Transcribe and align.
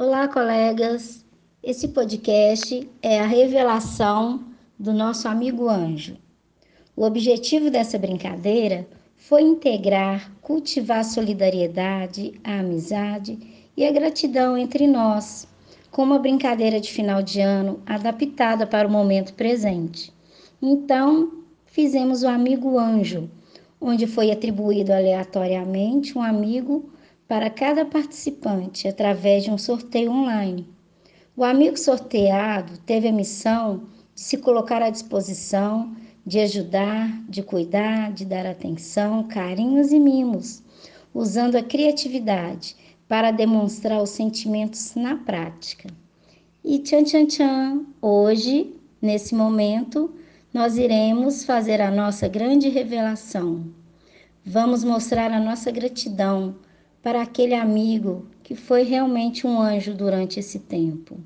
Olá, 0.00 0.28
colegas. 0.28 1.24
Esse 1.60 1.88
podcast 1.88 2.88
é 3.02 3.18
a 3.18 3.26
revelação 3.26 4.44
do 4.78 4.92
nosso 4.92 5.26
amigo 5.26 5.68
anjo. 5.68 6.16
O 6.94 7.02
objetivo 7.02 7.68
dessa 7.68 7.98
brincadeira 7.98 8.86
foi 9.16 9.42
integrar, 9.42 10.30
cultivar 10.40 11.00
a 11.00 11.02
solidariedade, 11.02 12.40
a 12.44 12.60
amizade 12.60 13.40
e 13.76 13.84
a 13.84 13.90
gratidão 13.90 14.56
entre 14.56 14.86
nós, 14.86 15.48
com 15.90 16.04
uma 16.04 16.20
brincadeira 16.20 16.80
de 16.80 16.92
final 16.92 17.20
de 17.20 17.40
ano 17.40 17.82
adaptada 17.84 18.68
para 18.68 18.86
o 18.86 18.92
momento 18.92 19.34
presente. 19.34 20.12
Então, 20.62 21.42
fizemos 21.66 22.22
o 22.22 22.28
amigo 22.28 22.78
anjo, 22.78 23.28
onde 23.80 24.06
foi 24.06 24.30
atribuído 24.30 24.92
aleatoriamente 24.92 26.16
um 26.16 26.22
amigo 26.22 26.88
para 27.28 27.50
cada 27.50 27.84
participante 27.84 28.88
através 28.88 29.44
de 29.44 29.50
um 29.50 29.58
sorteio 29.58 30.10
online. 30.10 30.66
O 31.36 31.44
amigo 31.44 31.76
sorteado 31.76 32.78
teve 32.78 33.06
a 33.06 33.12
missão 33.12 33.82
de 34.14 34.22
se 34.22 34.38
colocar 34.38 34.80
à 34.80 34.88
disposição, 34.88 35.94
de 36.24 36.40
ajudar, 36.40 37.22
de 37.28 37.42
cuidar, 37.42 38.12
de 38.12 38.24
dar 38.24 38.46
atenção, 38.46 39.28
carinhos 39.28 39.92
e 39.92 40.00
mimos, 40.00 40.62
usando 41.14 41.56
a 41.56 41.62
criatividade 41.62 42.74
para 43.06 43.30
demonstrar 43.30 44.02
os 44.02 44.10
sentimentos 44.10 44.94
na 44.94 45.16
prática. 45.16 45.88
E 46.64 46.78
tchan 46.78 47.04
tchan 47.04 47.26
tchan, 47.26 47.86
hoje, 48.00 48.74
nesse 49.00 49.34
momento, 49.34 50.14
nós 50.52 50.76
iremos 50.78 51.44
fazer 51.44 51.80
a 51.80 51.90
nossa 51.90 52.26
grande 52.26 52.68
revelação. 52.68 53.66
Vamos 54.44 54.82
mostrar 54.82 55.30
a 55.30 55.38
nossa 55.38 55.70
gratidão 55.70 56.56
para 57.02 57.22
aquele 57.22 57.54
amigo 57.54 58.26
que 58.42 58.54
foi 58.54 58.82
realmente 58.82 59.46
um 59.46 59.60
anjo 59.60 59.94
durante 59.94 60.40
esse 60.40 60.58
tempo. 60.58 61.20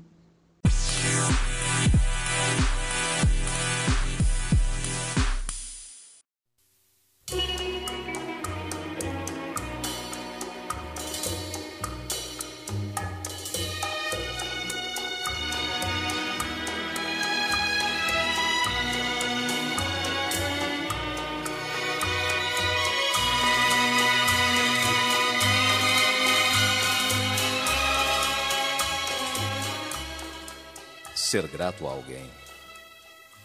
Ser 31.33 31.47
grato 31.47 31.87
a 31.87 31.89
alguém 31.89 32.29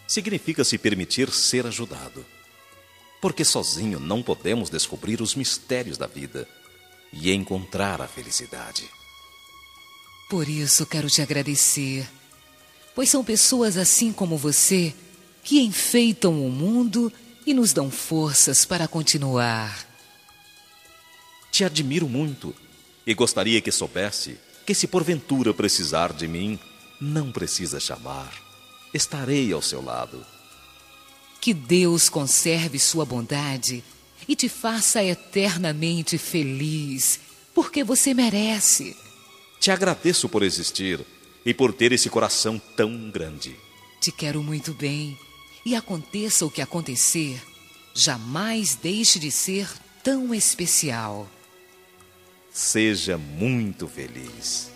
significa 0.05 0.63
se 0.63 0.77
permitir 0.77 1.31
ser 1.31 1.65
ajudado. 1.65 2.23
Porque 3.19 3.43
sozinho 3.43 3.99
não 3.99 4.21
podemos 4.21 4.69
descobrir 4.69 5.23
os 5.23 5.33
mistérios 5.33 5.97
da 5.97 6.05
vida 6.05 6.47
e 7.11 7.33
encontrar 7.33 7.99
a 7.99 8.07
felicidade. 8.07 8.87
Por 10.29 10.47
isso 10.47 10.85
quero 10.85 11.09
te 11.09 11.23
agradecer, 11.23 12.07
pois 12.93 13.09
são 13.09 13.23
pessoas 13.23 13.75
assim 13.75 14.13
como 14.13 14.37
você 14.37 14.93
que 15.43 15.59
enfeitam 15.59 16.45
o 16.45 16.51
mundo 16.51 17.11
e 17.43 17.55
nos 17.55 17.73
dão 17.73 17.89
forças 17.89 18.65
para 18.65 18.87
continuar. 18.87 19.83
Te 21.51 21.63
admiro 21.63 22.07
muito 22.07 22.55
e 23.03 23.15
gostaria 23.15 23.59
que 23.59 23.71
soubesse 23.71 24.37
que, 24.63 24.75
se 24.75 24.85
porventura 24.85 25.55
precisar 25.55 26.13
de 26.13 26.27
mim, 26.27 26.59
não 26.99 27.31
precisa 27.31 27.79
chamar. 27.79 28.31
Estarei 28.93 29.51
ao 29.53 29.61
seu 29.61 29.83
lado. 29.83 30.25
Que 31.39 31.53
Deus 31.53 32.09
conserve 32.09 32.77
sua 32.79 33.05
bondade 33.05 33.83
e 34.27 34.35
te 34.35 34.49
faça 34.49 35.03
eternamente 35.03 36.17
feliz, 36.17 37.19
porque 37.53 37.83
você 37.83 38.13
merece. 38.13 38.95
Te 39.59 39.71
agradeço 39.71 40.27
por 40.27 40.43
existir 40.43 41.05
e 41.45 41.53
por 41.53 41.73
ter 41.73 41.91
esse 41.91 42.09
coração 42.09 42.61
tão 42.75 43.09
grande. 43.09 43.55
Te 44.01 44.11
quero 44.11 44.43
muito 44.43 44.73
bem 44.73 45.17
e 45.65 45.75
aconteça 45.75 46.45
o 46.45 46.51
que 46.51 46.61
acontecer, 46.61 47.41
jamais 47.93 48.75
deixe 48.75 49.19
de 49.19 49.31
ser 49.31 49.69
tão 50.03 50.33
especial. 50.33 51.27
Seja 52.51 53.17
muito 53.17 53.87
feliz. 53.87 54.71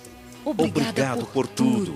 Obrigada 0.46 0.90
Obrigado 0.90 1.26
por, 1.28 1.48
por 1.48 1.48
tudo. 1.48 1.94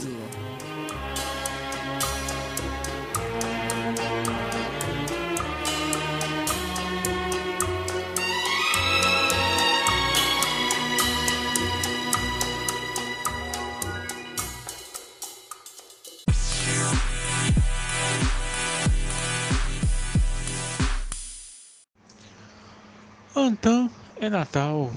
Então, 23.67 23.89
é 24.17 24.29
Natal. 24.29 24.91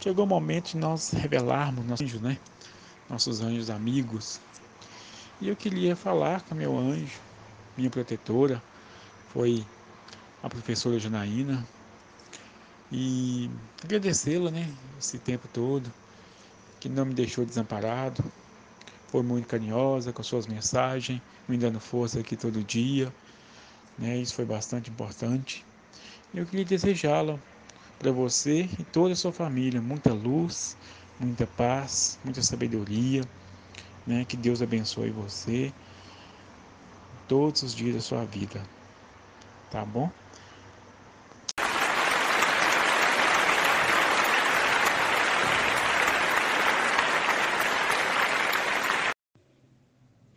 Chegou 0.00 0.24
o 0.24 0.28
momento 0.28 0.72
de 0.72 0.76
nós 0.76 1.10
revelarmos 1.12 1.84
nossos 1.84 2.04
anjos, 2.06 2.20
né? 2.20 2.38
Nossos 3.14 3.40
anjos 3.40 3.70
amigos. 3.70 4.40
E 5.40 5.48
eu 5.48 5.54
queria 5.54 5.94
falar 5.94 6.42
com 6.42 6.52
meu 6.52 6.76
anjo, 6.76 7.20
minha 7.76 7.88
protetora, 7.88 8.60
foi 9.32 9.64
a 10.42 10.48
professora 10.48 10.98
Janaína. 10.98 11.64
E 12.90 13.48
agradecê-la, 13.84 14.50
né? 14.50 14.68
Esse 14.98 15.16
tempo 15.20 15.46
todo, 15.52 15.88
que 16.80 16.88
não 16.88 17.04
me 17.04 17.14
deixou 17.14 17.46
desamparado. 17.46 18.20
Foi 19.06 19.22
muito 19.22 19.46
carinhosa 19.46 20.12
com 20.12 20.24
suas 20.24 20.48
mensagens, 20.48 21.22
me 21.46 21.56
dando 21.56 21.78
força 21.78 22.18
aqui 22.18 22.34
todo 22.34 22.64
dia. 22.64 23.14
Né? 23.96 24.16
Isso 24.16 24.34
foi 24.34 24.44
bastante 24.44 24.90
importante. 24.90 25.64
Eu 26.34 26.44
queria 26.44 26.64
desejá-la 26.64 27.38
para 27.96 28.10
você 28.10 28.68
e 28.76 28.82
toda 28.82 29.12
a 29.12 29.16
sua 29.16 29.32
família 29.32 29.80
muita 29.80 30.12
luz, 30.12 30.76
muita 31.18 31.46
paz, 31.46 32.18
muita 32.24 32.42
sabedoria, 32.42 33.22
né? 34.06 34.24
Que 34.24 34.36
Deus 34.36 34.62
abençoe 34.62 35.10
você 35.10 35.72
todos 37.28 37.62
os 37.62 37.74
dias 37.74 37.94
da 37.94 38.00
sua 38.00 38.24
vida. 38.24 38.62
Tá 39.70 39.84
bom? 39.84 40.10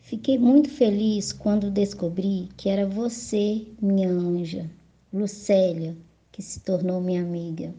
Fiquei 0.02 0.38
muito 0.38 0.70
feliz 0.70 1.32
quando 1.34 1.70
descobri 1.70 2.50
que 2.58 2.70
era 2.70 2.88
você, 2.88 3.68
minha 3.82 4.10
anja, 4.10 4.70
Lucélia, 5.12 5.98
que 6.32 6.42
se 6.42 6.62
tornou 6.62 7.02
minha 7.02 7.22
amiga. 7.22 7.74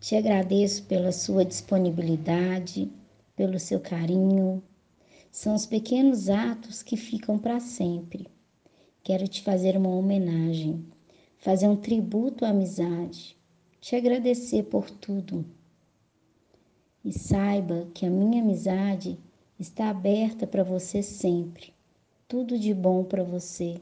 Te 0.00 0.14
agradeço 0.14 0.84
pela 0.84 1.10
sua 1.10 1.44
disponibilidade, 1.44 2.88
pelo 3.34 3.58
seu 3.58 3.80
carinho. 3.80 4.62
São 5.28 5.56
os 5.56 5.66
pequenos 5.66 6.30
atos 6.30 6.84
que 6.84 6.96
ficam 6.96 7.36
para 7.36 7.58
sempre. 7.58 8.28
Quero 9.02 9.26
te 9.26 9.42
fazer 9.42 9.76
uma 9.76 9.90
homenagem, 9.90 10.86
fazer 11.38 11.66
um 11.66 11.74
tributo 11.74 12.44
à 12.44 12.50
amizade, 12.50 13.36
te 13.80 13.96
agradecer 13.96 14.64
por 14.64 14.88
tudo. 14.88 15.44
E 17.04 17.12
saiba 17.12 17.88
que 17.92 18.06
a 18.06 18.10
minha 18.10 18.40
amizade 18.40 19.18
está 19.58 19.88
aberta 19.90 20.46
para 20.46 20.62
você 20.62 21.02
sempre. 21.02 21.74
Tudo 22.28 22.56
de 22.56 22.72
bom 22.72 23.02
para 23.02 23.24
você. 23.24 23.80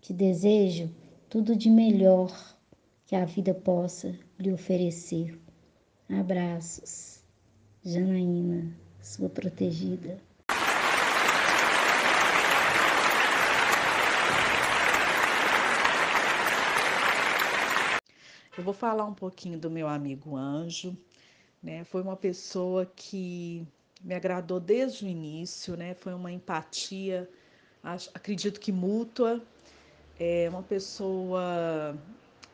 Te 0.00 0.12
desejo 0.12 0.88
tudo 1.28 1.56
de 1.56 1.68
melhor 1.68 2.56
que 3.04 3.16
a 3.16 3.24
vida 3.24 3.52
possa 3.52 4.16
lhe 4.40 4.52
oferecer. 4.52 5.38
Abraços. 6.08 7.20
Janaína, 7.84 8.74
sua 9.00 9.28
protegida. 9.28 10.18
Eu 18.56 18.64
vou 18.64 18.74
falar 18.74 19.04
um 19.04 19.14
pouquinho 19.14 19.58
do 19.58 19.70
meu 19.70 19.88
amigo 19.88 20.36
Anjo, 20.36 20.96
né? 21.62 21.84
Foi 21.84 22.02
uma 22.02 22.16
pessoa 22.16 22.84
que 22.84 23.66
me 24.02 24.14
agradou 24.14 24.58
desde 24.60 25.04
o 25.04 25.08
início, 25.08 25.76
né? 25.76 25.94
Foi 25.94 26.12
uma 26.12 26.32
empatia, 26.32 27.28
acho, 27.82 28.10
acredito 28.12 28.60
que 28.60 28.72
mútua. 28.72 29.42
É 30.18 30.48
uma 30.50 30.62
pessoa 30.62 31.96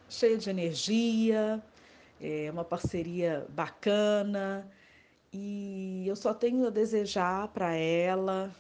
cheia 0.09 0.39
de 0.39 0.49
energia, 0.49 1.61
é 2.21 2.51
uma 2.51 2.65
parceria 2.65 3.47
bacana 3.51 4.71
E 5.33 6.05
eu 6.07 6.17
só 6.17 6.35
tenho 6.35 6.67
a 6.67 6.71
desejar 6.71 7.49
para 7.49 7.75
ela 7.75 8.55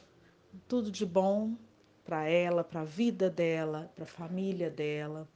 tudo 0.69 0.91
de 0.91 1.07
bom 1.07 1.57
para 2.05 2.29
ela, 2.29 2.63
para 2.63 2.83
a 2.83 2.85
vida 2.85 3.29
dela, 3.29 3.91
para 3.95 4.05
a 4.05 4.07
família 4.07 4.71
dela, 4.71 5.29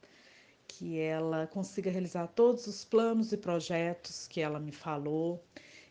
que 0.67 0.99
ela 0.99 1.47
consiga 1.47 1.91
realizar 1.91 2.27
todos 2.27 2.65
os 2.67 2.85
planos 2.85 3.33
e 3.33 3.37
projetos 3.37 4.27
que 4.27 4.39
ela 4.39 4.59
me 4.59 4.71
falou 4.71 5.43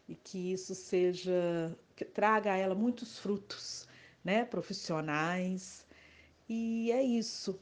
e 0.09 0.15
que 0.15 0.53
isso 0.53 0.75
seja 0.75 1.77
que 1.95 2.05
traga 2.05 2.53
a 2.53 2.57
ela 2.57 2.75
muitos 2.75 3.19
frutos, 3.19 3.87
né, 4.25 4.45
profissionais. 4.45 5.87
E 6.49 6.91
é 6.93 7.03
isso. 7.03 7.61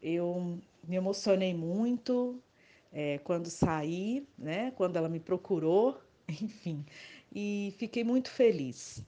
Eu 0.00 0.60
me 0.86 0.96
emocionei 0.96 1.54
muito 1.54 2.40
é, 2.94 3.18
quando 3.18 3.50
saí, 3.50 4.24
né, 4.38 4.70
quando 4.70 4.96
ela 4.96 5.08
me 5.08 5.18
procurou, 5.18 6.00
enfim, 6.28 6.86
e 7.34 7.74
fiquei 7.76 8.04
muito 8.04 8.30
feliz. 8.30 9.04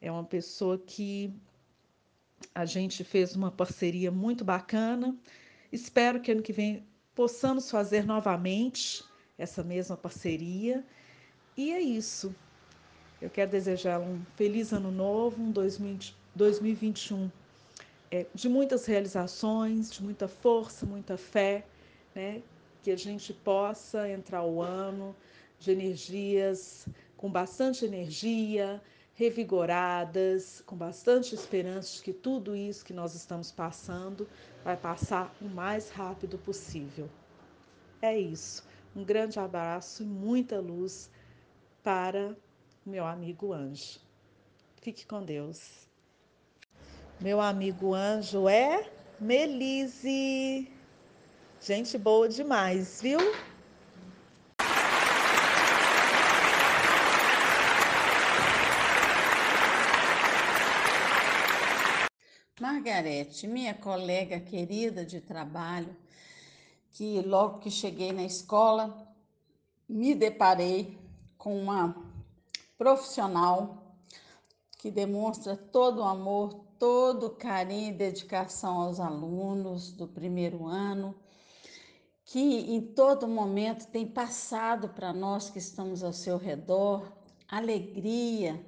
É 0.00 0.10
uma 0.10 0.22
pessoa 0.22 0.78
que 0.78 1.34
a 2.54 2.64
gente 2.64 3.02
fez 3.02 3.34
uma 3.34 3.50
parceria 3.50 4.12
muito 4.12 4.44
bacana. 4.44 5.16
Espero 5.72 6.20
que 6.20 6.30
ano 6.30 6.42
que 6.42 6.52
vem 6.52 6.86
possamos 7.12 7.68
fazer 7.68 8.06
novamente 8.06 9.04
essa 9.36 9.64
mesma 9.64 9.96
parceria. 9.96 10.86
E 11.56 11.72
é 11.72 11.80
isso. 11.80 12.32
Eu 13.20 13.28
quero 13.28 13.50
desejar 13.50 13.98
um 14.00 14.22
feliz 14.36 14.72
ano 14.72 14.92
novo, 14.92 15.42
um 15.42 15.50
2021 15.50 17.28
é, 18.12 18.26
de 18.32 18.48
muitas 18.48 18.86
realizações, 18.86 19.90
de 19.90 20.02
muita 20.02 20.28
força, 20.28 20.86
muita 20.86 21.16
fé, 21.16 21.66
né? 22.14 22.40
Que 22.88 22.92
a 22.92 22.96
gente 22.96 23.34
possa 23.34 24.08
entrar 24.08 24.42
o 24.44 24.62
ano 24.62 25.14
de 25.58 25.70
energias 25.70 26.88
com 27.18 27.30
bastante 27.30 27.84
energia, 27.84 28.82
revigoradas, 29.12 30.62
com 30.64 30.74
bastante 30.74 31.34
esperança 31.34 31.96
de 31.96 32.02
que 32.02 32.14
tudo 32.14 32.56
isso 32.56 32.82
que 32.82 32.94
nós 32.94 33.14
estamos 33.14 33.52
passando 33.52 34.26
vai 34.64 34.74
passar 34.74 35.36
o 35.38 35.44
mais 35.44 35.90
rápido 35.90 36.38
possível. 36.38 37.10
É 38.00 38.18
isso. 38.18 38.66
Um 38.96 39.04
grande 39.04 39.38
abraço 39.38 40.02
e 40.02 40.06
muita 40.06 40.58
luz 40.58 41.10
para 41.82 42.34
meu 42.86 43.04
amigo 43.04 43.52
Anjo. 43.52 44.00
Fique 44.80 45.04
com 45.04 45.22
Deus. 45.22 45.86
Meu 47.20 47.38
amigo 47.38 47.92
Anjo 47.92 48.48
é 48.48 48.90
Melise. 49.20 50.77
Gente 51.68 51.98
boa 51.98 52.26
demais, 52.26 52.98
viu? 53.02 53.18
Margarete, 62.58 63.46
minha 63.46 63.74
colega 63.74 64.40
querida 64.40 65.04
de 65.04 65.20
trabalho, 65.20 65.94
que 66.90 67.20
logo 67.20 67.58
que 67.58 67.70
cheguei 67.70 68.12
na 68.12 68.24
escola, 68.24 69.06
me 69.86 70.14
deparei 70.14 70.98
com 71.36 71.54
uma 71.54 71.94
profissional 72.78 73.94
que 74.78 74.90
demonstra 74.90 75.54
todo 75.54 75.98
o 75.98 76.04
amor, 76.04 76.64
todo 76.78 77.26
o 77.26 77.36
carinho 77.36 77.90
e 77.90 77.98
dedicação 77.98 78.80
aos 78.80 78.98
alunos 78.98 79.92
do 79.92 80.08
primeiro 80.08 80.66
ano, 80.66 81.14
que 82.30 82.38
em 82.38 82.80
todo 82.80 83.26
momento 83.26 83.86
tem 83.86 84.06
passado 84.06 84.90
para 84.90 85.14
nós 85.14 85.48
que 85.48 85.58
estamos 85.58 86.04
ao 86.04 86.12
seu 86.12 86.36
redor 86.36 87.10
alegria, 87.48 88.62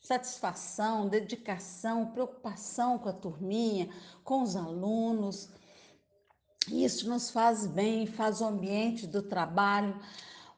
satisfação, 0.00 1.08
dedicação, 1.08 2.06
preocupação 2.06 2.98
com 2.98 3.08
a 3.08 3.12
turminha, 3.12 3.88
com 4.24 4.42
os 4.42 4.56
alunos. 4.56 5.48
Isso 6.68 7.08
nos 7.08 7.30
faz 7.30 7.64
bem, 7.64 8.06
faz 8.06 8.40
o 8.40 8.46
ambiente 8.46 9.06
do 9.06 9.22
trabalho 9.22 9.94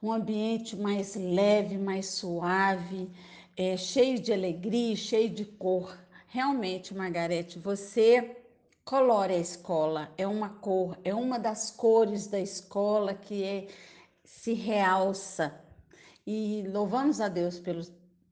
um 0.01 0.11
ambiente 0.11 0.75
mais 0.75 1.15
leve, 1.15 1.77
mais 1.77 2.07
suave, 2.07 3.09
é, 3.55 3.77
cheio 3.77 4.19
de 4.19 4.33
alegria, 4.33 4.95
cheio 4.97 5.29
de 5.29 5.45
cor. 5.45 5.97
Realmente, 6.27 6.93
Margarete, 6.95 7.57
você 7.59 8.42
colore 8.83 9.33
a 9.33 9.39
escola, 9.39 10.11
é 10.17 10.27
uma 10.27 10.49
cor, 10.49 10.97
é 11.03 11.13
uma 11.13 11.39
das 11.39 11.71
cores 11.71 12.27
da 12.27 12.39
escola 12.39 13.13
que 13.13 13.43
é, 13.43 13.67
se 14.23 14.53
realça. 14.53 15.53
E 16.25 16.65
louvamos 16.67 17.19
a 17.21 17.27
Deus 17.27 17.59
pelo 17.59 17.83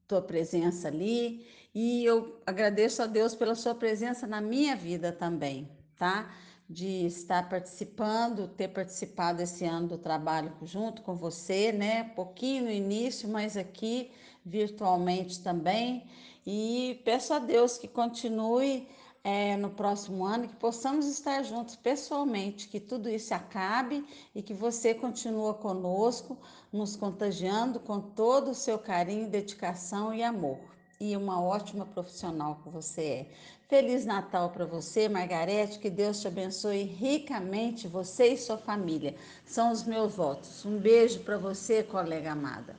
tua 0.06 0.22
presença 0.22 0.88
ali 0.88 1.46
e 1.74 2.04
eu 2.04 2.38
agradeço 2.46 3.02
a 3.02 3.06
Deus 3.06 3.34
pela 3.34 3.54
sua 3.54 3.74
presença 3.74 4.26
na 4.26 4.42
minha 4.42 4.76
vida 4.76 5.10
também, 5.10 5.70
tá? 5.96 6.30
De 6.68 7.06
estar 7.06 7.48
participando, 7.48 8.48
ter 8.48 8.68
participado 8.68 9.40
esse 9.40 9.64
ano 9.64 9.88
do 9.88 9.98
trabalho 9.98 10.52
junto 10.62 11.00
com 11.00 11.14
você, 11.14 11.72
né? 11.72 12.04
Pouquinho 12.14 12.64
no 12.64 12.70
início, 12.70 13.26
mas 13.26 13.56
aqui 13.56 14.10
virtualmente 14.44 15.42
também. 15.42 16.06
E 16.46 17.00
peço 17.04 17.32
a 17.32 17.38
Deus 17.38 17.78
que 17.78 17.88
continue 17.88 18.86
é, 19.24 19.56
no 19.56 19.70
próximo 19.70 20.24
ano, 20.24 20.48
que 20.48 20.56
possamos 20.56 21.06
estar 21.06 21.42
juntos 21.42 21.76
pessoalmente, 21.76 22.68
que 22.68 22.80
tudo 22.80 23.08
isso 23.08 23.32
acabe 23.32 24.04
e 24.34 24.42
que 24.42 24.52
você 24.52 24.94
continue 24.94 25.54
conosco, 25.54 26.36
nos 26.72 26.96
contagiando 26.96 27.78
com 27.78 28.00
todo 28.00 28.50
o 28.50 28.54
seu 28.54 28.78
carinho, 28.78 29.30
dedicação 29.30 30.12
e 30.12 30.22
amor. 30.22 30.58
E 31.00 31.16
uma 31.16 31.42
ótima 31.42 31.84
profissional 31.84 32.60
que 32.62 32.68
você 32.68 33.02
é. 33.02 33.30
Feliz 33.68 34.04
Natal 34.04 34.50
para 34.50 34.64
você, 34.64 35.08
Margarete. 35.08 35.78
Que 35.78 35.90
Deus 35.90 36.20
te 36.20 36.28
abençoe 36.28 36.82
ricamente, 36.82 37.88
você 37.88 38.34
e 38.34 38.38
sua 38.38 38.58
família. 38.58 39.16
São 39.44 39.72
os 39.72 39.82
meus 39.82 40.14
votos. 40.14 40.64
Um 40.64 40.78
beijo 40.78 41.20
para 41.20 41.38
você, 41.38 41.82
colega 41.82 42.32
amada. 42.32 42.76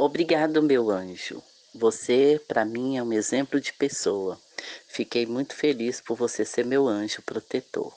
Obrigado, 0.00 0.62
meu 0.62 0.92
anjo. 0.92 1.42
Você, 1.74 2.40
para 2.46 2.64
mim, 2.64 2.96
é 2.96 3.02
um 3.02 3.12
exemplo 3.12 3.60
de 3.60 3.72
pessoa. 3.72 4.38
Fiquei 4.86 5.26
muito 5.26 5.56
feliz 5.56 6.00
por 6.00 6.16
você 6.16 6.44
ser 6.44 6.64
meu 6.64 6.86
anjo 6.86 7.20
protetor. 7.22 7.92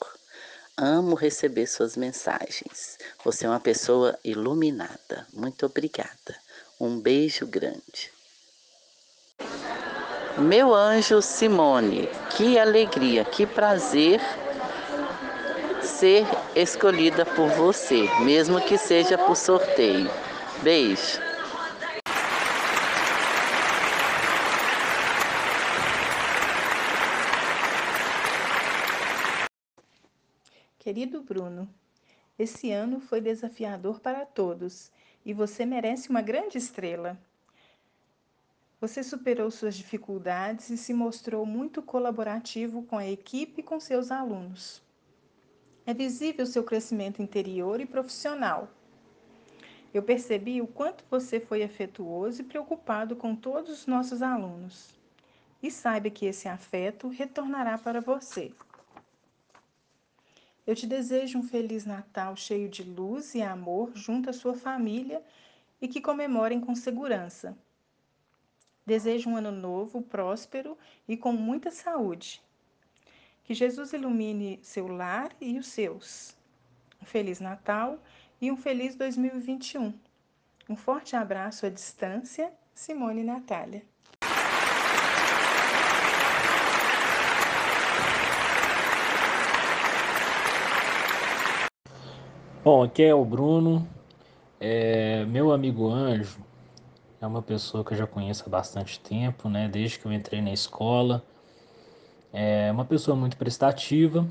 Amo 0.76 1.14
receber 1.14 1.68
suas 1.68 1.96
mensagens. 1.96 2.98
Você 3.24 3.46
é 3.46 3.48
uma 3.48 3.60
pessoa 3.60 4.18
iluminada. 4.24 5.28
Muito 5.32 5.64
obrigada. 5.64 6.36
Um 6.80 6.98
beijo 6.98 7.46
grande. 7.46 8.10
Meu 10.36 10.74
anjo 10.74 11.22
Simone, 11.22 12.08
que 12.36 12.58
alegria, 12.58 13.24
que 13.24 13.46
prazer 13.46 14.20
ser 15.80 16.26
escolhida 16.56 17.24
por 17.24 17.48
você, 17.50 18.08
mesmo 18.24 18.60
que 18.60 18.76
seja 18.76 19.16
por 19.16 19.36
sorteio. 19.36 20.10
Beijo. 20.64 21.31
Querido 30.92 31.22
Bruno, 31.22 31.66
esse 32.38 32.70
ano 32.70 33.00
foi 33.00 33.18
desafiador 33.18 33.98
para 33.98 34.26
todos 34.26 34.92
e 35.24 35.32
você 35.32 35.64
merece 35.64 36.10
uma 36.10 36.20
grande 36.20 36.58
estrela. 36.58 37.18
Você 38.78 39.02
superou 39.02 39.50
suas 39.50 39.74
dificuldades 39.74 40.68
e 40.68 40.76
se 40.76 40.92
mostrou 40.92 41.46
muito 41.46 41.80
colaborativo 41.80 42.82
com 42.82 42.98
a 42.98 43.08
equipe 43.08 43.62
e 43.62 43.64
com 43.64 43.80
seus 43.80 44.10
alunos. 44.10 44.82
É 45.86 45.94
visível 45.94 46.44
seu 46.44 46.62
crescimento 46.62 47.22
interior 47.22 47.80
e 47.80 47.86
profissional. 47.86 48.68
Eu 49.94 50.02
percebi 50.02 50.60
o 50.60 50.66
quanto 50.66 51.06
você 51.10 51.40
foi 51.40 51.62
afetuoso 51.62 52.42
e 52.42 52.44
preocupado 52.44 53.16
com 53.16 53.34
todos 53.34 53.70
os 53.70 53.86
nossos 53.86 54.20
alunos. 54.20 54.90
E 55.62 55.70
saiba 55.70 56.10
que 56.10 56.26
esse 56.26 56.48
afeto 56.48 57.08
retornará 57.08 57.78
para 57.78 58.02
você. 58.02 58.52
Eu 60.64 60.76
te 60.76 60.86
desejo 60.86 61.38
um 61.38 61.42
feliz 61.42 61.84
Natal 61.84 62.36
cheio 62.36 62.68
de 62.68 62.84
luz 62.84 63.34
e 63.34 63.42
amor 63.42 63.90
junto 63.96 64.30
à 64.30 64.32
sua 64.32 64.54
família 64.54 65.22
e 65.80 65.88
que 65.88 66.00
comemorem 66.00 66.60
com 66.60 66.74
segurança. 66.74 67.56
Desejo 68.86 69.30
um 69.30 69.36
ano 69.36 69.50
novo, 69.50 70.02
próspero 70.02 70.78
e 71.08 71.16
com 71.16 71.32
muita 71.32 71.70
saúde. 71.70 72.40
Que 73.42 73.54
Jesus 73.54 73.92
ilumine 73.92 74.60
seu 74.62 74.86
lar 74.86 75.34
e 75.40 75.58
os 75.58 75.66
seus. 75.66 76.36
Um 77.00 77.06
feliz 77.06 77.40
Natal 77.40 77.98
e 78.40 78.50
um 78.50 78.56
feliz 78.56 78.94
2021. 78.94 79.92
Um 80.68 80.76
forte 80.76 81.16
abraço 81.16 81.66
à 81.66 81.68
distância, 81.68 82.52
Simone 82.72 83.22
e 83.22 83.24
Natália. 83.24 83.91
Bom, 92.64 92.84
aqui 92.84 93.02
é 93.02 93.12
o 93.12 93.24
Bruno. 93.24 93.88
É, 94.60 95.24
meu 95.24 95.50
amigo 95.50 95.90
Anjo 95.90 96.38
é 97.20 97.26
uma 97.26 97.42
pessoa 97.42 97.84
que 97.84 97.92
eu 97.92 97.98
já 97.98 98.06
conheço 98.06 98.44
há 98.46 98.48
bastante 98.48 99.00
tempo, 99.00 99.48
né? 99.48 99.68
Desde 99.68 99.98
que 99.98 100.06
eu 100.06 100.12
entrei 100.12 100.40
na 100.40 100.52
escola. 100.52 101.24
É 102.32 102.70
uma 102.70 102.84
pessoa 102.84 103.16
muito 103.16 103.36
prestativa 103.36 104.24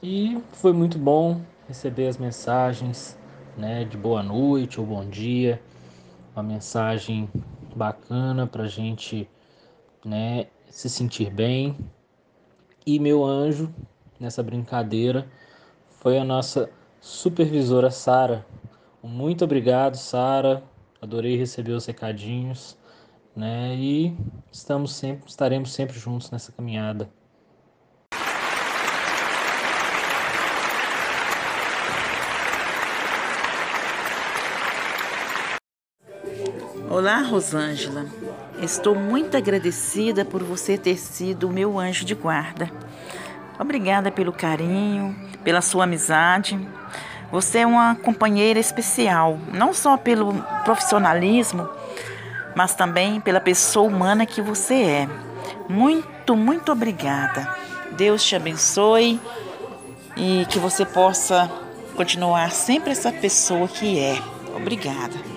e 0.00 0.40
foi 0.52 0.72
muito 0.72 0.96
bom 0.96 1.40
receber 1.66 2.06
as 2.06 2.18
mensagens, 2.18 3.18
né? 3.56 3.84
De 3.84 3.96
boa 3.96 4.22
noite 4.22 4.78
ou 4.78 4.86
bom 4.86 5.04
dia, 5.04 5.60
uma 6.36 6.42
mensagem 6.44 7.28
bacana 7.74 8.46
para 8.46 8.68
gente, 8.68 9.28
né? 10.04 10.46
Se 10.70 10.88
sentir 10.88 11.32
bem. 11.32 11.76
E 12.86 13.00
meu 13.00 13.24
anjo 13.24 13.74
nessa 14.20 14.40
brincadeira 14.40 15.26
foi 15.88 16.16
a 16.16 16.24
nossa 16.24 16.70
supervisora 17.04 17.90
Sara. 17.90 18.46
Muito 19.02 19.44
obrigado, 19.44 19.94
Sara. 19.94 20.62
Adorei 21.02 21.36
receber 21.36 21.72
os 21.72 21.84
recadinhos, 21.84 22.78
né? 23.36 23.76
E 23.76 24.16
estamos 24.50 24.94
sempre, 24.94 25.28
estaremos 25.28 25.74
sempre 25.74 25.98
juntos 25.98 26.30
nessa 26.30 26.50
caminhada. 26.50 27.10
Olá, 36.88 37.20
Rosângela. 37.20 38.06
Estou 38.62 38.94
muito 38.94 39.36
agradecida 39.36 40.24
por 40.24 40.42
você 40.42 40.78
ter 40.78 40.96
sido 40.96 41.48
o 41.48 41.52
meu 41.52 41.78
anjo 41.78 42.02
de 42.02 42.14
guarda. 42.14 42.70
Obrigada 43.58 44.10
pelo 44.10 44.32
carinho, 44.32 45.14
pela 45.44 45.60
sua 45.60 45.84
amizade. 45.84 46.58
Você 47.34 47.58
é 47.58 47.66
uma 47.66 47.96
companheira 47.96 48.60
especial, 48.60 49.40
não 49.52 49.74
só 49.74 49.96
pelo 49.96 50.32
profissionalismo, 50.64 51.68
mas 52.54 52.76
também 52.76 53.20
pela 53.20 53.40
pessoa 53.40 53.88
humana 53.88 54.24
que 54.24 54.40
você 54.40 54.74
é. 54.74 55.08
Muito, 55.68 56.36
muito 56.36 56.70
obrigada. 56.70 57.52
Deus 57.90 58.22
te 58.22 58.36
abençoe 58.36 59.20
e 60.16 60.46
que 60.48 60.60
você 60.60 60.86
possa 60.86 61.50
continuar 61.96 62.52
sempre 62.52 62.92
essa 62.92 63.10
pessoa 63.10 63.66
que 63.66 63.98
é. 63.98 64.16
Obrigada. 64.54 65.33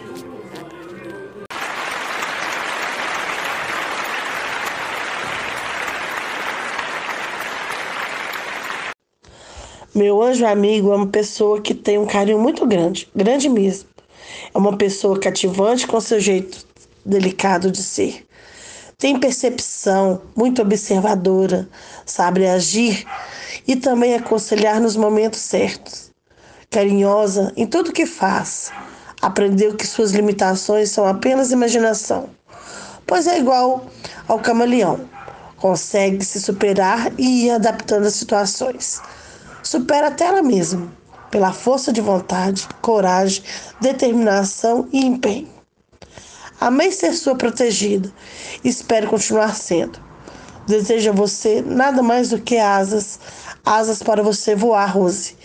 Meu 9.98 10.22
anjo 10.22 10.46
amigo 10.46 10.94
é 10.94 10.96
uma 10.96 11.08
pessoa 11.08 11.60
que 11.60 11.74
tem 11.74 11.98
um 11.98 12.06
carinho 12.06 12.38
muito 12.38 12.68
grande, 12.68 13.10
grande 13.16 13.50
mesmo. 13.50 13.90
É 14.54 14.56
uma 14.56 14.78
pessoa 14.78 15.20
cativante 15.20 15.88
com 15.88 16.00
seu 16.00 16.20
jeito 16.20 16.68
delicado 17.04 17.72
de 17.72 17.82
ser. 17.82 18.24
Tem 18.96 19.20
percepção, 19.20 20.22
muito 20.36 20.62
observadora, 20.62 21.68
sabe 22.06 22.46
agir 22.46 23.08
e 23.68 23.76
também 23.76 24.14
aconselhar 24.14 24.80
nos 24.80 24.96
momentos 24.96 25.40
certos. 25.40 26.12
Carinhosa 26.70 27.52
em 27.58 27.66
tudo 27.66 27.92
que 27.92 28.06
faz. 28.06 28.72
Aprendeu 29.20 29.74
que 29.74 29.88
suas 29.88 30.12
limitações 30.12 30.92
são 30.92 31.08
apenas 31.08 31.52
imaginação, 31.52 32.30
pois 33.08 33.26
é 33.26 33.40
igual 33.40 33.88
ao 34.28 34.38
camaleão. 34.38 35.10
Consegue 35.56 36.24
se 36.24 36.40
superar 36.40 37.12
e 37.18 37.48
ir 37.48 37.50
adaptando 37.50 38.06
às 38.06 38.14
situações 38.14 39.02
supera 39.68 40.08
até 40.08 40.26
ela 40.26 40.42
mesma, 40.42 40.90
pela 41.30 41.52
força 41.52 41.92
de 41.92 42.00
vontade, 42.00 42.68
coragem, 42.82 43.44
determinação 43.82 44.88
e 44.94 45.06
empenho. 45.06 45.50
Amei 46.60 46.90
ser 46.92 47.14
sua 47.14 47.36
protegida 47.36 48.10
e 48.64 48.70
espero 48.70 49.10
continuar 49.10 49.54
sendo. 49.56 50.00
Desejo 50.66 51.10
a 51.10 51.14
você 51.14 51.62
nada 51.62 52.02
mais 52.02 52.30
do 52.30 52.40
que 52.40 52.58
asas, 52.58 53.20
asas 53.66 54.02
para 54.02 54.24
você 54.24 54.56
voar, 54.56 54.86
Rose, 54.86 55.36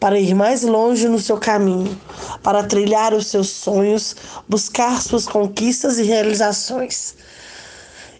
para 0.00 0.18
ir 0.18 0.34
mais 0.34 0.62
longe 0.62 1.08
no 1.08 1.20
seu 1.20 1.38
caminho, 1.38 1.98
para 2.42 2.64
trilhar 2.64 3.14
os 3.14 3.28
seus 3.28 3.48
sonhos, 3.48 4.16
buscar 4.48 5.00
suas 5.00 5.26
conquistas 5.26 5.98
e 5.98 6.02
realizações. 6.02 7.14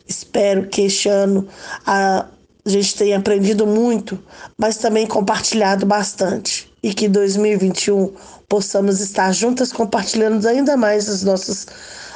Espero 0.06 0.68
que 0.68 0.82
este 0.82 1.08
ano 1.08 1.48
a 1.84 2.26
a 2.68 2.70
gente 2.70 2.94
tem 2.96 3.14
aprendido 3.14 3.66
muito, 3.66 4.22
mas 4.58 4.76
também 4.76 5.06
compartilhado 5.06 5.86
bastante. 5.86 6.70
E 6.82 6.92
que 6.92 7.08
2021 7.08 8.12
possamos 8.46 9.00
estar 9.00 9.32
juntas 9.32 9.72
compartilhando 9.72 10.46
ainda 10.46 10.76
mais 10.76 11.08
os 11.08 11.22
nossos 11.22 11.66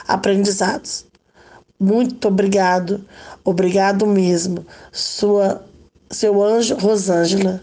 aprendizados. 0.07 1.07
Muito 1.81 2.29
obrigado, 2.29 3.03
obrigado 3.43 4.07
mesmo. 4.07 4.67
Sua, 4.93 5.65
seu 6.11 6.43
anjo 6.43 6.77
Rosângela. 6.77 7.63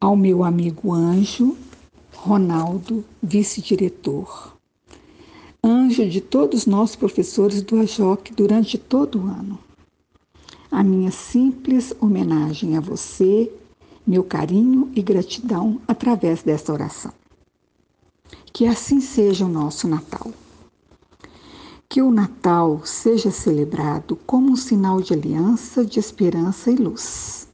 Ao 0.00 0.16
meu 0.16 0.42
amigo 0.42 0.94
anjo, 0.94 1.56
Ronaldo, 2.24 3.04
vice-diretor. 3.22 4.56
Anjo 5.62 6.08
de 6.08 6.22
todos 6.22 6.64
nós 6.64 6.96
professores 6.96 7.60
do 7.60 7.78
AJOC 7.78 8.32
durante 8.32 8.78
todo 8.78 9.18
o 9.20 9.26
ano. 9.26 9.58
A 10.70 10.82
minha 10.82 11.10
simples 11.10 11.94
homenagem 12.00 12.78
a 12.78 12.80
você, 12.80 13.52
meu 14.06 14.24
carinho 14.24 14.90
e 14.94 15.02
gratidão 15.02 15.78
através 15.86 16.42
desta 16.42 16.72
oração. 16.72 17.12
Que 18.54 18.66
assim 18.66 19.02
seja 19.02 19.44
o 19.44 19.48
nosso 19.50 19.86
Natal. 19.86 20.32
Que 21.86 22.00
o 22.00 22.10
Natal 22.10 22.80
seja 22.86 23.30
celebrado 23.30 24.16
como 24.24 24.50
um 24.50 24.56
sinal 24.56 25.02
de 25.02 25.12
aliança, 25.12 25.84
de 25.84 26.00
esperança 26.00 26.70
e 26.70 26.76
luz. 26.76 27.48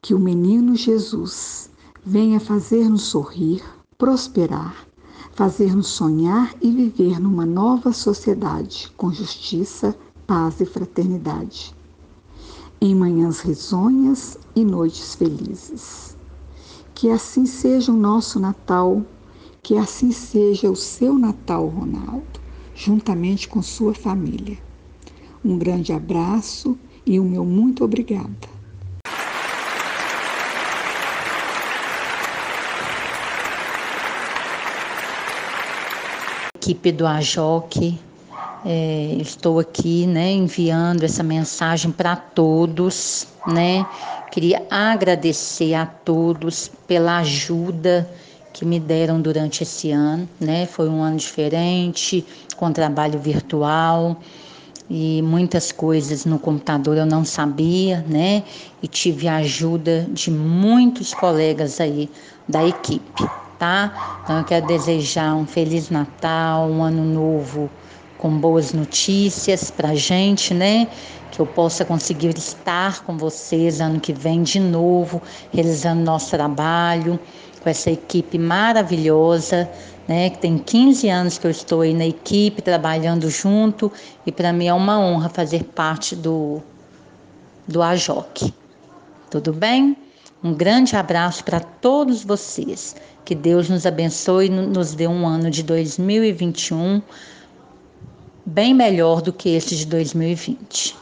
Que 0.00 0.12
o 0.12 0.18
menino 0.18 0.74
Jesus 0.74 1.70
venha 2.04 2.40
fazer-nos 2.40 3.02
sorrir, 3.02 3.62
prosperar, 3.96 4.88
fazer-nos 5.34 5.86
sonhar 5.86 6.52
e 6.60 6.70
viver 6.70 7.20
numa 7.20 7.46
nova 7.46 7.92
sociedade 7.92 8.92
com 8.96 9.12
justiça, 9.12 9.96
paz 10.26 10.60
e 10.60 10.66
fraternidade. 10.66 11.72
Em 12.80 12.94
manhãs 12.94 13.38
risonhas 13.40 14.36
e 14.56 14.64
noites 14.64 15.14
felizes. 15.14 16.16
Que 16.92 17.08
assim 17.08 17.46
seja 17.46 17.92
o 17.92 17.96
nosso 17.96 18.40
Natal, 18.40 19.02
que 19.62 19.76
assim 19.76 20.10
seja 20.10 20.68
o 20.70 20.76
seu 20.76 21.16
Natal, 21.16 21.68
Ronaldo, 21.68 22.40
juntamente 22.74 23.48
com 23.48 23.62
sua 23.62 23.94
família. 23.94 24.58
Um 25.44 25.56
grande 25.56 25.92
abraço 25.92 26.76
e 27.06 27.20
o 27.20 27.24
meu 27.24 27.44
muito 27.44 27.84
obrigada. 27.84 28.51
Equipe 36.62 36.92
do 36.92 37.04
AJOC. 37.04 37.98
É, 38.64 39.16
estou 39.18 39.58
aqui, 39.58 40.06
né, 40.06 40.30
enviando 40.30 41.02
essa 41.02 41.24
mensagem 41.24 41.90
para 41.90 42.14
todos, 42.14 43.26
né? 43.44 43.84
Queria 44.30 44.62
agradecer 44.70 45.74
a 45.74 45.84
todos 45.84 46.70
pela 46.86 47.18
ajuda 47.18 48.08
que 48.52 48.64
me 48.64 48.78
deram 48.78 49.20
durante 49.20 49.64
esse 49.64 49.90
ano, 49.90 50.28
né? 50.40 50.66
Foi 50.66 50.88
um 50.88 51.02
ano 51.02 51.16
diferente, 51.16 52.24
com 52.56 52.72
trabalho 52.72 53.18
virtual 53.18 54.16
e 54.88 55.20
muitas 55.22 55.72
coisas 55.72 56.24
no 56.24 56.38
computador 56.38 56.96
eu 56.96 57.06
não 57.06 57.24
sabia, 57.24 58.04
né? 58.08 58.44
E 58.80 58.86
tive 58.86 59.26
a 59.26 59.36
ajuda 59.36 60.06
de 60.10 60.30
muitos 60.30 61.12
colegas 61.12 61.80
aí 61.80 62.08
da 62.48 62.64
equipe 62.64 63.41
tá? 63.62 64.18
Então 64.24 64.38
eu 64.38 64.44
quero 64.44 64.66
desejar 64.66 65.36
um 65.36 65.46
feliz 65.46 65.88
Natal, 65.88 66.68
um 66.68 66.82
ano 66.82 67.04
novo 67.04 67.70
com 68.18 68.28
boas 68.36 68.72
notícias 68.72 69.70
pra 69.70 69.94
gente, 69.94 70.52
né? 70.52 70.88
Que 71.30 71.38
eu 71.38 71.46
possa 71.46 71.84
conseguir 71.84 72.36
estar 72.36 73.04
com 73.04 73.16
vocês 73.16 73.80
ano 73.80 74.00
que 74.00 74.12
vem 74.12 74.42
de 74.42 74.58
novo, 74.58 75.22
realizando 75.52 76.02
nosso 76.02 76.30
trabalho 76.30 77.20
com 77.62 77.70
essa 77.70 77.88
equipe 77.88 78.36
maravilhosa, 78.36 79.70
né? 80.08 80.30
Que 80.30 80.38
tem 80.38 80.58
15 80.58 81.08
anos 81.08 81.38
que 81.38 81.46
eu 81.46 81.50
estou 81.52 81.82
aí 81.82 81.94
na 81.94 82.06
equipe 82.06 82.60
trabalhando 82.60 83.30
junto 83.30 83.92
e 84.26 84.32
para 84.32 84.52
mim 84.52 84.66
é 84.66 84.74
uma 84.74 84.98
honra 84.98 85.28
fazer 85.28 85.62
parte 85.62 86.16
do 86.16 86.60
do 87.68 87.80
AJOC. 87.80 88.52
Tudo 89.30 89.52
bem? 89.52 89.96
Um 90.42 90.52
grande 90.52 90.96
abraço 90.96 91.44
para 91.44 91.60
todos 91.60 92.24
vocês. 92.24 92.96
Que 93.24 93.34
Deus 93.34 93.68
nos 93.68 93.86
abençoe 93.86 94.46
e 94.46 94.50
nos 94.50 94.94
dê 94.94 95.06
um 95.06 95.26
ano 95.26 95.50
de 95.50 95.62
2021 95.62 97.00
bem 98.44 98.74
melhor 98.74 99.22
do 99.22 99.32
que 99.32 99.50
esse 99.50 99.76
de 99.76 99.86
2020. 99.86 101.01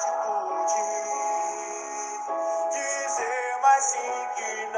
Você 0.00 0.08
também 0.08 0.40
precisa 2.70 3.22
que 4.34 4.70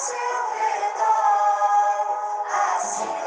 seu 0.00 0.16
redor, 0.56 2.16
assim. 2.74 3.19